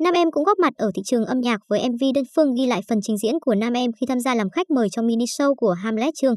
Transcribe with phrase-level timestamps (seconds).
[0.00, 2.66] Nam em cũng góp mặt ở thị trường âm nhạc với MV đơn phương ghi
[2.66, 5.24] lại phần trình diễn của Nam em khi tham gia làm khách mời trong mini
[5.24, 6.34] show của Hamlet Trương.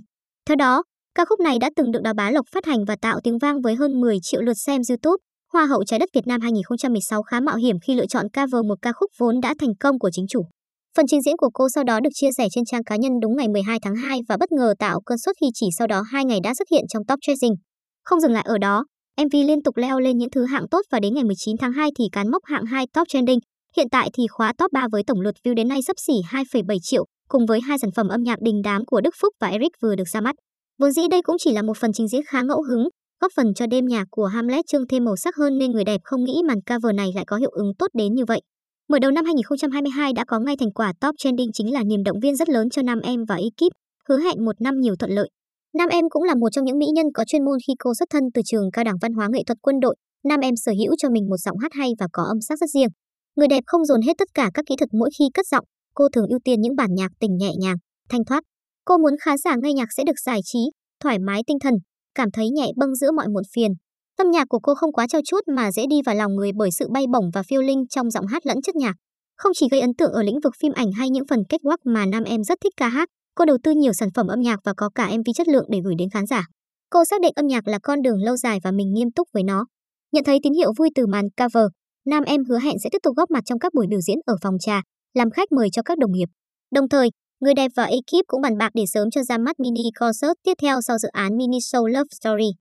[0.47, 0.83] Theo đó,
[1.15, 3.61] ca khúc này đã từng được Đào Bá Lộc phát hành và tạo tiếng vang
[3.61, 5.17] với hơn 10 triệu lượt xem YouTube.
[5.53, 8.75] Hoa hậu trái đất Việt Nam 2016 khá mạo hiểm khi lựa chọn cover một
[8.81, 10.41] ca khúc vốn đã thành công của chính chủ.
[10.97, 13.35] Phần trình diễn của cô sau đó được chia sẻ trên trang cá nhân đúng
[13.35, 16.25] ngày 12 tháng 2 và bất ngờ tạo cơn sốt khi chỉ sau đó 2
[16.25, 17.53] ngày đã xuất hiện trong top trending.
[18.03, 18.85] Không dừng lại ở đó,
[19.21, 21.89] MV liên tục leo lên những thứ hạng tốt và đến ngày 19 tháng 2
[21.97, 23.39] thì cán mốc hạng 2 top trending.
[23.77, 26.77] Hiện tại thì khóa top 3 với tổng lượt view đến nay sắp xỉ 2,7
[26.81, 29.71] triệu, cùng với hai sản phẩm âm nhạc đình đám của Đức Phúc và Eric
[29.81, 30.35] vừa được ra mắt.
[30.79, 32.87] Vốn dĩ đây cũng chỉ là một phần trình diễn khá ngẫu hứng,
[33.21, 36.01] góp phần cho đêm nhạc của Hamlet trương thêm màu sắc hơn nên người đẹp
[36.03, 38.41] không nghĩ màn cover này lại có hiệu ứng tốt đến như vậy.
[38.89, 42.19] Mở đầu năm 2022 đã có ngay thành quả top trending chính là niềm động
[42.19, 43.71] viên rất lớn cho nam em và ekip,
[44.09, 45.29] hứa hẹn một năm nhiều thuận lợi.
[45.77, 48.09] Nam em cũng là một trong những mỹ nhân có chuyên môn khi cô xuất
[48.09, 49.95] thân từ trường cao đẳng văn hóa nghệ thuật quân đội.
[50.23, 52.69] Nam em sở hữu cho mình một giọng hát hay và có âm sắc rất
[52.69, 52.89] riêng.
[53.35, 55.65] Người đẹp không dồn hết tất cả các kỹ thuật mỗi khi cất giọng,
[55.95, 57.75] cô thường ưu tiên những bản nhạc tình nhẹ nhàng,
[58.09, 58.43] thanh thoát.
[58.85, 60.59] Cô muốn khán giả nghe nhạc sẽ được giải trí,
[61.03, 61.73] thoải mái tinh thần,
[62.15, 63.71] cảm thấy nhẹ bâng giữa mọi muộn phiền.
[64.17, 66.69] Tâm nhạc của cô không quá trao chuốt mà dễ đi vào lòng người bởi
[66.71, 68.95] sự bay bổng và phiêu linh trong giọng hát lẫn chất nhạc.
[69.37, 71.79] Không chỉ gây ấn tượng ở lĩnh vực phim ảnh hay những phần kết quắc
[71.85, 74.59] mà nam em rất thích ca hát, cô đầu tư nhiều sản phẩm âm nhạc
[74.63, 76.45] và có cả MV chất lượng để gửi đến khán giả.
[76.89, 79.43] Cô xác định âm nhạc là con đường lâu dài và mình nghiêm túc với
[79.43, 79.65] nó.
[80.11, 81.65] Nhận thấy tín hiệu vui từ màn cover,
[82.09, 84.35] nam em hứa hẹn sẽ tiếp tục góp mặt trong các buổi biểu diễn ở
[84.41, 84.81] phòng trà,
[85.13, 86.29] làm khách mời cho các đồng nghiệp.
[86.71, 89.83] Đồng thời, người đẹp và ekip cũng bàn bạc để sớm cho ra mắt mini
[89.95, 92.51] concert tiếp theo sau dự án mini show Love Story.